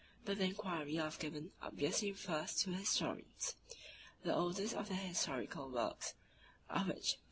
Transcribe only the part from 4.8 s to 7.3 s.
their historical works, of which V.